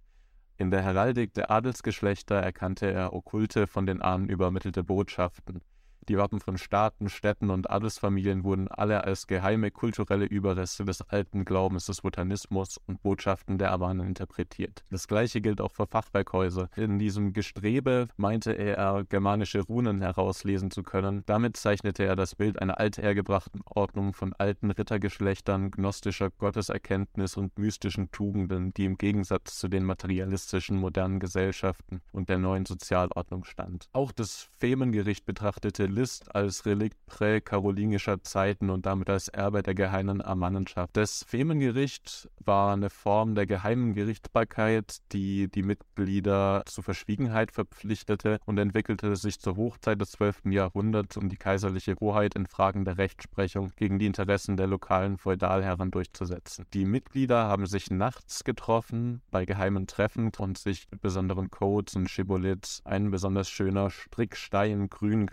In 0.63 0.71
der 0.71 0.85
Heraldik 0.85 1.35
der 1.35 1.51
Adelsgeschlechter 1.51 2.37
erkannte 2.37 2.89
er 2.89 3.15
okkulte, 3.15 3.67
von 3.67 3.85
den 3.85 4.01
Ahnen 4.01 4.29
übermittelte 4.29 4.85
Botschaften. 4.85 5.61
Die 6.09 6.19
Wappen 6.19 6.41
von 6.41 6.59
Staaten, 6.59 7.09
Städten 7.09 7.49
und 7.51 7.71
Adelsfamilien 7.71 8.43
wurden 8.43 8.67
alle 8.67 9.05
als 9.05 9.29
geheime 9.29 9.71
kulturelle 9.71 10.25
Überreste 10.25 10.85
des 10.85 11.01
alten 11.03 11.45
Glaubens 11.45 11.87
des 11.87 12.01
Botanismus 12.01 12.81
und 12.89 13.01
Botschaften 13.03 13.57
der 13.57 13.73
Avanen 13.73 14.09
interpretiert. 14.09 14.83
Das 14.91 15.07
gleiche 15.07 15.41
gilt 15.41 15.61
auch 15.61 15.71
für 15.71 15.87
Fachwerkhäuser. 15.87 16.71
In 16.75 16.99
diesem 16.99 17.33
Gestrebe 17.33 18.09
meinte 18.17 18.51
er, 18.51 19.05
germanische 19.09 19.61
Runen 19.61 20.01
herauslesen 20.01 20.73
zu 20.73 20.83
können. 20.83 21.23
Damit 21.27 21.57
zeichnete 21.57 22.05
er 22.05 22.17
das 22.17 22.35
Bild 22.35 22.61
einer 22.61 22.81
althergebrachten 22.81 23.61
Ordnung 23.65 24.13
von 24.13 24.33
alten 24.33 24.73
Rittergeschlechtern, 24.73 25.71
gnostischer 25.71 26.31
Gotteserkenntnis 26.31 27.37
und 27.37 27.57
mystischen 27.59 28.11
Tugenden, 28.11 28.75
die 28.75 28.87
im 28.87 28.99
Gegensatz 28.99 29.57
zu 29.57 29.69
den 29.69 29.85
materialistischen 29.85 30.79
modernen 30.79 31.21
Gesellschaften 31.21 32.01
und 32.11 32.29
der 32.29 32.39
neuen 32.39 32.67
Sozialordnung 32.67 33.45
stand. 33.45 33.89
Auch 33.93 34.11
das 34.11 34.49
Femengericht 34.59 35.27
betrachtete 35.27 35.92
List 35.93 36.35
als 36.35 36.67
Relikt 36.67 36.97
präkarolingischer 37.07 38.23
Zeiten 38.23 38.71
und 38.71 38.87
damit 38.87 39.11
als 39.11 39.29
Erbe 39.29 39.63
der 39.63 39.75
geheimen 39.75 40.23
Amannenschaft. 40.23 40.97
Das 40.97 41.25
Femengericht 41.29 42.29
war 42.41 42.73
eine 42.73 42.91
Form 42.91 43.35
der 43.35 43.47
geheimen 43.47 43.95
Gerichtsbarkeit, 43.95 44.99
die 45.13 45.49
die 45.49 45.63
Mitglieder 45.63 46.63
zur 46.67 46.85
Verschwiegenheit 46.85 47.53
verpflichtete 47.53 48.39
und 48.47 48.59
entwickelte 48.59 49.15
sich 49.17 49.39
zur 49.39 49.57
Hochzeit 49.57 50.01
des 50.01 50.13
12. 50.13 50.47
Jahrhunderts, 50.47 51.17
um 51.17 51.29
die 51.29 51.37
kaiserliche 51.37 51.97
Hoheit 52.01 52.35
in 52.35 52.47
Fragen 52.47 52.85
der 52.85 52.99
Rechtsprechung 52.99 53.73
gegen 53.77 53.99
die 53.99 54.07
Interessen 54.07 54.57
der 54.57 54.67
lokalen 54.67 55.19
Feudalherren 55.19 55.91
durchzusetzen. 55.91 56.67
Die 56.73 56.87
Mitglieder 56.87 57.45
haben 57.45 57.67
sich 57.67 57.91
nachts 57.91 58.45
getroffen 58.45 59.21
bei 59.31 59.45
geheimen 59.45 59.87
Treffen 59.87 60.33
und 60.39 60.59
sich 60.59 60.87
mit 60.91 61.03
besonderen 61.03 61.51
Codes 61.51 61.95
und 61.95 62.09
Schibolith 62.09 62.81
ein 62.85 63.11
besonders 63.11 63.51
schöner 63.51 63.91
Strickstein 63.91 64.89
grün 64.89 65.27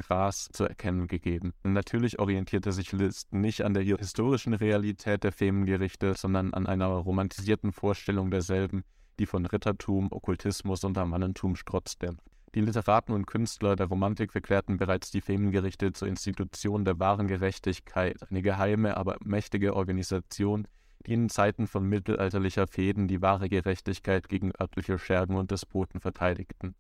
Zu 0.52 0.64
erkennen 0.64 1.08
gegeben. 1.08 1.54
Natürlich 1.64 2.20
orientierte 2.20 2.72
sich 2.72 2.92
Liszt 2.92 3.34
nicht 3.34 3.62
an 3.62 3.74
der 3.74 3.84
historischen 3.84 4.54
Realität 4.54 5.24
der 5.24 5.32
Femengerichte, 5.32 6.16
sondern 6.16 6.54
an 6.54 6.66
einer 6.66 6.88
romantisierten 6.88 7.72
Vorstellung 7.72 8.32
derselben, 8.32 8.84
die 9.20 9.26
von 9.26 9.46
Rittertum, 9.46 10.12
Okkultismus 10.12 10.84
und 10.84 10.98
Amannentum 10.98 11.56
strotzte. 11.56 12.18
Die 12.56 12.62
Literaten 12.62 13.14
und 13.14 13.28
Künstler 13.28 13.76
der 13.76 13.86
Romantik 13.86 14.32
verklärten 14.32 14.78
bereits 14.78 15.12
die 15.12 15.22
Femengerichte 15.22 15.94
zur 15.94 16.08
Institution 16.08 16.84
der 16.84 17.00
wahren 17.00 17.28
Gerechtigkeit, 17.28 18.18
eine 18.30 18.42
geheime, 18.42 18.98
aber 18.98 19.18
mächtige 19.24 19.76
Organisation, 19.76 20.68
die 21.06 21.14
in 21.14 21.30
Zeiten 21.30 21.68
von 21.68 21.88
mittelalterlicher 21.88 22.66
Fäden 22.66 23.08
die 23.08 23.22
wahre 23.22 23.50
Gerechtigkeit 23.50 24.28
gegen 24.30 24.52
örtliche 24.60 24.98
Schergen 24.98 25.36
und 25.36 25.52
Despoten 25.52 26.00
verteidigten. 26.00 26.74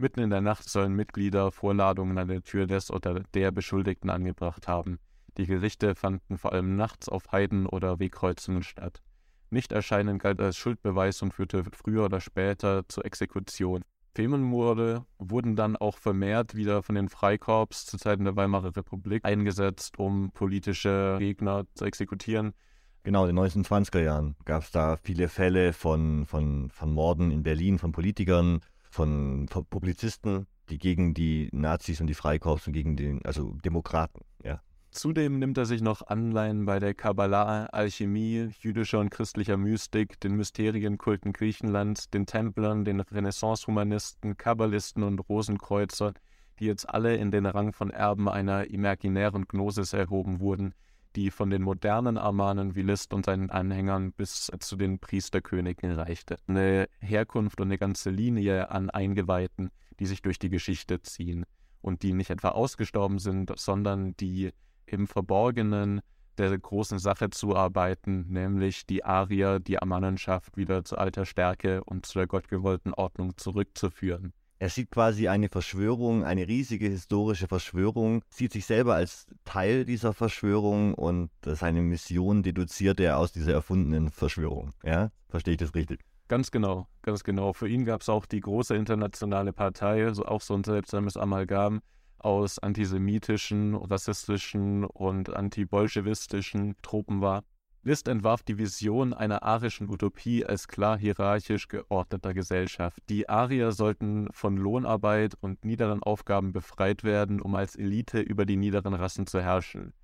Mitten 0.00 0.20
in 0.20 0.30
der 0.30 0.40
Nacht 0.40 0.68
sollen 0.68 0.94
Mitglieder 0.94 1.50
Vorladungen 1.50 2.16
an 2.16 2.28
der 2.28 2.42
Tür 2.42 2.66
des 2.66 2.90
oder 2.90 3.20
der 3.34 3.50
Beschuldigten 3.50 4.08
angebracht 4.08 4.66
haben. 4.66 4.98
Die 5.36 5.46
Gerichte 5.46 5.94
fanden 5.94 6.38
vor 6.38 6.52
allem 6.52 6.74
nachts 6.76 7.08
auf 7.08 7.32
Heiden 7.32 7.66
oder 7.66 7.98
Wegkreuzungen 7.98 8.62
statt. 8.62 9.02
Nichterscheinen 9.50 10.18
galt 10.18 10.40
als 10.40 10.56
Schuldbeweis 10.56 11.20
und 11.22 11.34
führte 11.34 11.64
früher 11.72 12.06
oder 12.06 12.20
später 12.20 12.88
zur 12.88 13.04
Exekution. 13.04 13.82
Femenmorde 14.14 15.04
wurden 15.18 15.54
dann 15.54 15.76
auch 15.76 15.98
vermehrt 15.98 16.56
wieder 16.56 16.82
von 16.82 16.94
den 16.94 17.08
Freikorps 17.08 17.84
zu 17.84 17.96
Zeiten 17.98 18.24
der 18.24 18.36
Weimarer 18.36 18.74
Republik 18.74 19.24
eingesetzt, 19.24 19.98
um 19.98 20.30
politische 20.32 21.16
Gegner 21.18 21.64
zu 21.74 21.84
exekutieren. 21.84 22.54
Genau, 23.02 23.26
in 23.26 23.34
den 23.34 23.44
1920er 23.44 24.00
Jahren 24.00 24.36
gab 24.44 24.62
es 24.62 24.70
da 24.72 24.96
viele 24.96 25.28
Fälle 25.28 25.72
von, 25.72 26.26
von, 26.26 26.70
von 26.70 26.92
Morden 26.92 27.30
in 27.30 27.42
Berlin 27.42 27.78
von 27.78 27.92
Politikern, 27.92 28.60
von, 28.90 29.46
Publizisten, 29.70 30.46
die 30.68 30.78
gegen 30.78 31.14
die 31.14 31.48
Nazis 31.52 32.00
und 32.00 32.06
die 32.06 32.14
Freikorps 32.14 32.66
und 32.66 32.72
gegen 32.72 32.96
den, 32.96 33.24
also 33.24 33.54
Demokraten, 33.64 34.20
ja. 34.44 34.60
Zudem 34.92 35.38
nimmt 35.38 35.56
er 35.56 35.66
sich 35.66 35.82
noch 35.82 36.08
Anleihen 36.08 36.66
bei 36.66 36.80
der 36.80 36.94
Kabbalah, 36.94 37.66
Alchemie, 37.66 38.50
jüdischer 38.58 38.98
und 38.98 39.10
christlicher 39.10 39.56
Mystik, 39.56 40.18
den 40.18 40.34
Mysterienkulten 40.34 41.32
Griechenlands, 41.32 42.10
den 42.10 42.26
Templern, 42.26 42.84
den 42.84 42.98
Renaissance-Humanisten, 42.98 44.36
Kabbalisten 44.36 45.04
und 45.04 45.20
Rosenkreuzern, 45.20 46.14
die 46.58 46.66
jetzt 46.66 46.88
alle 46.88 47.16
in 47.16 47.30
den 47.30 47.46
Rang 47.46 47.72
von 47.72 47.90
Erben 47.90 48.28
einer 48.28 48.68
imaginären 48.68 49.46
Gnosis 49.46 49.92
erhoben 49.92 50.40
wurden, 50.40 50.74
die 51.16 51.30
von 51.30 51.50
den 51.50 51.62
modernen 51.62 52.18
Armanen 52.18 52.74
wie 52.74 52.82
Liszt 52.82 53.12
und 53.12 53.26
seinen 53.26 53.50
Anhängern 53.50 54.12
bis 54.12 54.50
zu 54.60 54.76
den 54.76 54.98
Priesterkönigen 54.98 55.92
reichte. 55.92 56.36
Eine 56.46 56.88
Herkunft 57.00 57.60
und 57.60 57.68
eine 57.68 57.78
ganze 57.78 58.10
Linie 58.10 58.70
an 58.70 58.90
Eingeweihten, 58.90 59.70
die 59.98 60.06
sich 60.06 60.22
durch 60.22 60.38
die 60.38 60.50
Geschichte 60.50 61.02
ziehen 61.02 61.44
und 61.80 62.02
die 62.02 62.12
nicht 62.12 62.30
etwa 62.30 62.50
ausgestorben 62.50 63.18
sind, 63.18 63.52
sondern 63.58 64.16
die 64.16 64.50
im 64.86 65.06
Verborgenen 65.06 66.00
der 66.38 66.58
großen 66.58 66.98
Sache 66.98 67.30
zuarbeiten, 67.30 68.26
nämlich 68.28 68.86
die 68.86 69.04
Arier, 69.04 69.60
die 69.60 69.80
Amannenschaft 69.80 70.56
wieder 70.56 70.84
zu 70.84 70.96
alter 70.96 71.26
Stärke 71.26 71.84
und 71.84 72.06
zu 72.06 72.18
der 72.18 72.26
gottgewollten 72.26 72.94
Ordnung 72.94 73.36
zurückzuführen. 73.36 74.32
Er 74.60 74.68
sieht 74.68 74.90
quasi 74.90 75.26
eine 75.26 75.48
Verschwörung, 75.48 76.22
eine 76.22 76.46
riesige 76.46 76.86
historische 76.86 77.48
Verschwörung, 77.48 78.22
sieht 78.28 78.52
sich 78.52 78.66
selber 78.66 78.94
als 78.94 79.26
Teil 79.46 79.86
dieser 79.86 80.12
Verschwörung 80.12 80.92
und 80.92 81.30
seine 81.46 81.80
Mission 81.80 82.42
deduziert 82.42 83.00
er 83.00 83.16
aus 83.16 83.32
dieser 83.32 83.54
erfundenen 83.54 84.10
Verschwörung. 84.10 84.74
Ja, 84.84 85.12
verstehe 85.30 85.54
ich 85.54 85.60
das 85.60 85.74
richtig? 85.74 86.04
Ganz 86.28 86.50
genau, 86.50 86.86
ganz 87.00 87.24
genau. 87.24 87.54
Für 87.54 87.68
ihn 87.68 87.86
gab 87.86 88.02
es 88.02 88.10
auch 88.10 88.26
die 88.26 88.40
große 88.40 88.76
internationale 88.76 89.54
Partei, 89.54 90.12
so 90.12 90.26
auch 90.26 90.42
so 90.42 90.52
ein 90.52 90.62
seltsames 90.62 91.16
Amalgam 91.16 91.80
aus 92.18 92.58
antisemitischen, 92.58 93.74
rassistischen 93.74 94.84
und 94.84 95.34
antibolschewistischen 95.34 96.76
Truppen 96.82 97.22
war. 97.22 97.44
List 97.82 98.08
entwarf 98.08 98.42
die 98.42 98.58
Vision 98.58 99.14
einer 99.14 99.42
arischen 99.42 99.88
Utopie 99.88 100.44
als 100.44 100.68
klar 100.68 100.98
hierarchisch 100.98 101.66
geordneter 101.66 102.34
Gesellschaft. 102.34 103.02
Die 103.08 103.26
Arier 103.26 103.72
sollten 103.72 104.28
von 104.32 104.58
Lohnarbeit 104.58 105.34
und 105.40 105.64
niederen 105.64 106.02
Aufgaben 106.02 106.52
befreit 106.52 107.04
werden, 107.04 107.40
um 107.40 107.54
als 107.54 107.76
Elite 107.76 108.20
über 108.20 108.44
die 108.44 108.58
niederen 108.58 108.92
Rassen 108.92 109.26
zu 109.26 109.40
herrschen. 109.40 109.94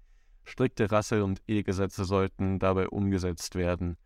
Strikte 0.45 0.91
Rasse- 0.91 1.23
und 1.23 1.43
Ehegesetze 1.47 2.07
sollten 2.07 2.59
dabei 2.59 2.89
umgesetzt 2.89 3.57
werden. 3.57 3.99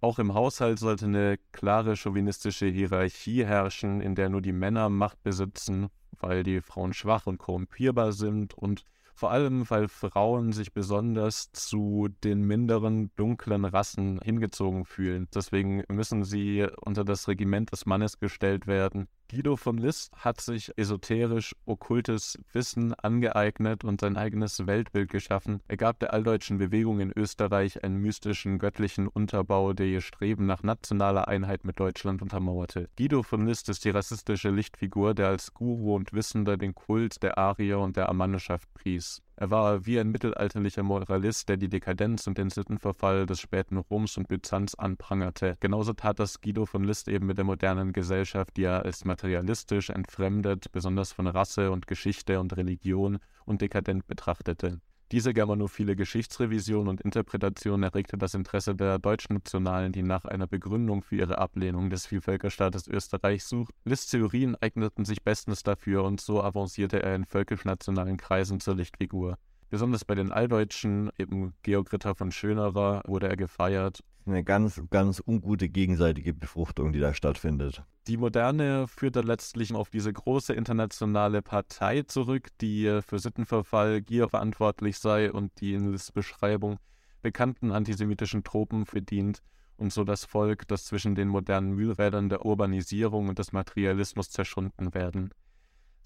Auch 0.00 0.18
im 0.18 0.34
Haushalt 0.34 0.80
sollte 0.80 1.04
eine 1.04 1.38
klare 1.52 1.94
chauvinistische 1.96 2.66
Hierarchie 2.66 3.44
herrschen, 3.44 4.00
in 4.00 4.16
der 4.16 4.30
nur 4.30 4.42
die 4.42 4.52
Männer 4.52 4.88
Macht 4.88 5.22
besitzen, 5.22 5.88
weil 6.18 6.42
die 6.42 6.60
Frauen 6.60 6.92
schwach 6.92 7.26
und 7.26 7.38
korrumpierbar 7.38 8.12
sind 8.12 8.54
und 8.54 8.84
vor 9.16 9.30
allem 9.30 9.68
weil 9.70 9.88
Frauen 9.88 10.52
sich 10.52 10.74
besonders 10.74 11.50
zu 11.52 12.08
den 12.22 12.42
minderen, 12.42 13.10
dunklen 13.16 13.64
Rassen 13.64 14.20
hingezogen 14.22 14.84
fühlen. 14.84 15.26
Deswegen 15.34 15.82
müssen 15.88 16.22
sie 16.22 16.66
unter 16.82 17.02
das 17.02 17.26
Regiment 17.26 17.72
des 17.72 17.86
Mannes 17.86 18.20
gestellt 18.20 18.66
werden. 18.66 19.08
Guido 19.28 19.56
von 19.56 19.76
List 19.76 20.12
hat 20.14 20.40
sich 20.40 20.72
esoterisch 20.78 21.56
okkultes 21.64 22.38
Wissen 22.52 22.94
angeeignet 22.94 23.82
und 23.82 24.00
sein 24.00 24.16
eigenes 24.16 24.68
Weltbild 24.68 25.10
geschaffen. 25.10 25.60
Er 25.66 25.76
gab 25.76 25.98
der 25.98 26.12
alldeutschen 26.12 26.58
Bewegung 26.58 27.00
in 27.00 27.10
Österreich 27.10 27.82
einen 27.82 28.00
mystischen, 28.00 28.60
göttlichen 28.60 29.08
Unterbau, 29.08 29.72
der 29.72 29.86
ihr 29.86 30.00
Streben 30.00 30.46
nach 30.46 30.62
nationaler 30.62 31.26
Einheit 31.26 31.64
mit 31.64 31.80
Deutschland 31.80 32.22
untermauerte. 32.22 32.88
Guido 32.96 33.24
von 33.24 33.46
List 33.46 33.68
ist 33.68 33.84
die 33.84 33.90
rassistische 33.90 34.50
Lichtfigur, 34.50 35.12
der 35.12 35.26
als 35.26 35.52
Guru 35.52 35.96
und 35.96 36.12
Wissender 36.12 36.56
den 36.56 36.76
Kult 36.76 37.20
der 37.24 37.36
Arier 37.36 37.80
und 37.80 37.96
der 37.96 38.08
Amanneschaft 38.08 38.72
pries. 38.74 39.22
Er 39.38 39.50
war 39.50 39.84
wie 39.84 40.00
ein 40.00 40.10
mittelalterlicher 40.10 40.82
Moralist, 40.82 41.50
der 41.50 41.58
die 41.58 41.68
Dekadenz 41.68 42.26
und 42.26 42.38
den 42.38 42.48
Sittenverfall 42.48 43.26
des 43.26 43.38
späten 43.38 43.76
Roms 43.76 44.16
und 44.16 44.28
Byzanz 44.28 44.74
anprangerte. 44.74 45.56
Genauso 45.60 45.92
tat 45.92 46.18
das 46.18 46.40
Guido 46.40 46.64
von 46.64 46.84
List 46.84 47.06
eben 47.06 47.26
mit 47.26 47.36
der 47.36 47.44
modernen 47.44 47.92
Gesellschaft, 47.92 48.56
die 48.56 48.64
er 48.64 48.86
als 48.86 49.04
materialistisch, 49.04 49.90
entfremdet, 49.90 50.72
besonders 50.72 51.12
von 51.12 51.26
Rasse 51.26 51.70
und 51.70 51.86
Geschichte 51.86 52.40
und 52.40 52.56
Religion 52.56 53.18
und 53.44 53.60
dekadent 53.60 54.06
betrachtete. 54.06 54.80
Diese 55.12 55.32
germanophile 55.32 55.94
Geschichtsrevision 55.94 56.88
und 56.88 57.00
Interpretation 57.00 57.84
erregte 57.84 58.18
das 58.18 58.34
Interesse 58.34 58.74
der 58.74 58.98
Deutschnationalen, 58.98 59.92
die 59.92 60.02
nach 60.02 60.24
einer 60.24 60.48
Begründung 60.48 61.02
für 61.02 61.14
ihre 61.14 61.38
Ablehnung 61.38 61.90
des 61.90 62.06
Vielvölkerstaates 62.06 62.88
Österreich 62.88 63.44
suchten. 63.44 63.76
Lists 63.84 64.10
Theorien 64.10 64.56
eigneten 64.60 65.04
sich 65.04 65.22
bestens 65.22 65.62
dafür 65.62 66.02
und 66.02 66.20
so 66.20 66.42
avancierte 66.42 67.00
er 67.04 67.14
in 67.14 67.24
völkisch-nationalen 67.24 68.16
Kreisen 68.16 68.58
zur 68.58 68.74
Lichtfigur. 68.74 69.38
Besonders 69.70 70.04
bei 70.04 70.16
den 70.16 70.32
Alldeutschen, 70.32 71.10
eben 71.18 71.54
Georg 71.62 71.92
Ritter 71.92 72.16
von 72.16 72.32
Schönerer, 72.32 73.02
wurde 73.06 73.28
er 73.28 73.36
gefeiert 73.36 74.02
eine 74.26 74.44
ganz, 74.44 74.82
ganz 74.90 75.22
ungute 75.24 75.68
gegenseitige 75.68 76.34
Befruchtung, 76.34 76.92
die 76.92 77.00
da 77.00 77.14
stattfindet. 77.14 77.82
Die 78.06 78.16
Moderne 78.16 78.86
führt 78.86 79.16
dann 79.16 79.26
letztlich 79.26 79.74
auf 79.74 79.90
diese 79.90 80.12
große 80.12 80.52
internationale 80.52 81.42
Partei 81.42 82.02
zurück, 82.02 82.48
die 82.60 83.00
für 83.06 83.18
Sittenverfall, 83.18 84.02
Gier 84.02 84.28
verantwortlich 84.28 84.98
sei 84.98 85.32
und 85.32 85.60
die 85.60 85.74
in 85.74 85.92
Lists 85.92 86.12
Beschreibung 86.12 86.78
bekannten 87.22 87.72
antisemitischen 87.72 88.44
Tropen 88.44 88.86
verdient 88.86 89.42
und 89.76 89.92
so 89.92 90.04
das 90.04 90.24
Volk, 90.24 90.68
das 90.68 90.84
zwischen 90.84 91.14
den 91.14 91.28
modernen 91.28 91.72
Mühlrädern 91.72 92.28
der 92.28 92.46
Urbanisierung 92.46 93.28
und 93.28 93.38
des 93.38 93.52
Materialismus 93.52 94.30
zerschunden 94.30 94.94
werden. 94.94 95.30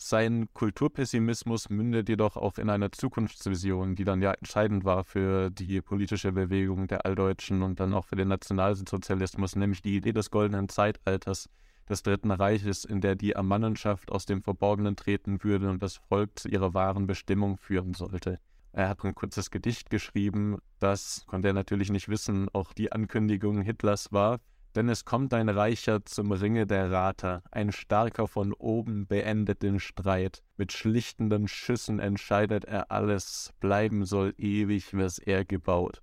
Sein 0.02 0.48
Kulturpessimismus 0.54 1.68
mündet 1.68 2.08
jedoch 2.08 2.38
auch 2.38 2.56
in 2.56 2.70
einer 2.70 2.90
Zukunftsvision, 2.90 3.96
die 3.96 4.04
dann 4.04 4.22
ja 4.22 4.32
entscheidend 4.32 4.82
war 4.82 5.04
für 5.04 5.50
die 5.50 5.82
politische 5.82 6.32
Bewegung 6.32 6.88
der 6.88 7.04
Alldeutschen 7.04 7.62
und 7.62 7.80
dann 7.80 7.92
auch 7.92 8.06
für 8.06 8.16
den 8.16 8.28
Nationalsozialismus, 8.28 9.56
nämlich 9.56 9.82
die 9.82 9.94
Idee 9.94 10.14
des 10.14 10.30
goldenen 10.30 10.70
Zeitalters 10.70 11.50
des 11.86 12.02
Dritten 12.02 12.30
Reiches, 12.30 12.86
in 12.86 13.02
der 13.02 13.14
die 13.14 13.32
Ermannenschaft 13.32 14.10
aus 14.10 14.24
dem 14.24 14.40
Verborgenen 14.40 14.96
treten 14.96 15.44
würde 15.44 15.68
und 15.68 15.82
das 15.82 15.96
Volk 15.96 16.38
zu 16.38 16.48
ihrer 16.48 16.72
wahren 16.72 17.06
Bestimmung 17.06 17.58
führen 17.58 17.92
sollte. 17.92 18.40
Er 18.72 18.88
hat 18.88 19.04
ein 19.04 19.14
kurzes 19.14 19.50
Gedicht 19.50 19.90
geschrieben, 19.90 20.60
das, 20.78 21.24
konnte 21.26 21.48
er 21.48 21.54
natürlich 21.54 21.90
nicht 21.90 22.08
wissen, 22.08 22.48
auch 22.54 22.72
die 22.72 22.90
Ankündigung 22.90 23.60
Hitlers 23.60 24.10
war, 24.12 24.40
denn 24.74 24.88
es 24.88 25.04
kommt 25.04 25.34
ein 25.34 25.48
Reicher 25.48 26.04
zum 26.04 26.32
Ringe 26.32 26.66
der 26.66 26.90
Rater, 26.90 27.42
ein 27.50 27.72
Starker 27.72 28.28
von 28.28 28.52
oben 28.52 29.06
beendet 29.06 29.62
den 29.62 29.80
Streit, 29.80 30.42
mit 30.56 30.72
schlichtenden 30.72 31.48
Schüssen 31.48 31.98
entscheidet 31.98 32.64
er 32.64 32.90
alles, 32.90 33.52
bleiben 33.60 34.04
soll 34.04 34.34
ewig, 34.38 34.96
was 34.96 35.18
er 35.18 35.44
gebaut. 35.44 36.02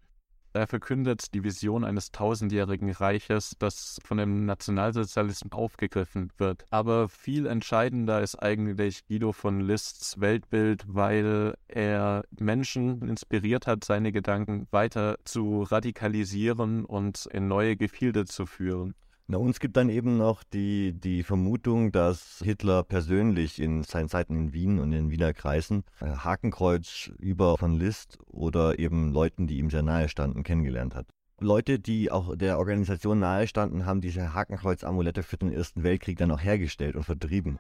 Er 0.58 0.66
verkündet 0.66 1.36
die 1.36 1.44
Vision 1.44 1.84
eines 1.84 2.12
tausendjährigen 2.12 2.90
Reiches, 2.90 3.54
das 3.60 4.00
von 4.04 4.18
dem 4.18 4.48
Nationalsozialisten 4.48 5.52
aufgegriffen 5.52 6.32
wird. 6.40 6.66
Aber 6.72 7.10
viel 7.10 7.46
entscheidender 7.46 8.24
ist 8.24 8.38
eigentlich 8.38 9.06
Guido 9.06 9.34
von 9.34 9.62
Lists 9.62 10.20
Weltbild, 10.20 10.84
weil 10.88 11.54
er 11.68 12.24
Menschen 12.40 13.08
inspiriert 13.08 13.68
hat, 13.68 13.84
seine 13.84 14.12
Gedanken 14.12 14.66
weiter 14.72 15.20
zu 15.26 15.62
radikalisieren 15.62 16.86
und 16.86 17.28
in 17.28 17.48
neue 17.48 17.78
Gefilde 17.78 18.26
zu 18.26 18.48
führen. 18.48 18.96
Na, 19.30 19.38
uns 19.40 19.60
gibt 19.60 19.76
dann 19.76 19.90
eben 19.90 20.16
noch 20.16 20.42
die, 20.46 20.94
die 20.94 21.22
Vermutung, 21.22 21.92
dass 21.92 22.42
Hitler 22.42 22.84
persönlich 22.84 23.62
in 23.62 23.84
seinen 23.84 24.08
Zeiten 24.08 24.38
in 24.38 24.54
Wien 24.54 24.80
und 24.80 24.94
in 24.94 25.12
Wiener 25.12 25.34
Kreisen 25.34 25.84
äh, 26.00 26.06
Hakenkreuz 26.06 27.12
über 27.20 27.58
von 27.58 27.76
List 27.76 28.20
oder 28.28 28.80
eben 28.80 29.12
Leuten, 29.12 29.46
die 29.46 29.58
ihm 29.58 29.70
sehr 29.70 29.84
nahe 29.84 30.08
standen, 30.08 30.44
kennengelernt 30.44 30.96
hat. 30.96 31.08
Leute, 31.42 31.78
die 31.78 32.10
auch 32.10 32.38
der 32.38 32.58
Organisation 32.58 33.20
nahe 33.20 33.48
standen, 33.48 33.86
haben 33.86 34.00
diese 34.00 34.34
Hakenkreuz-Amulette 34.34 35.24
für 35.24 35.36
den 35.36 35.52
Ersten 35.52 35.84
Weltkrieg 35.84 36.18
dann 36.18 36.32
auch 36.32 36.42
hergestellt 36.42 36.96
und 36.96 37.04
vertrieben. 37.04 37.60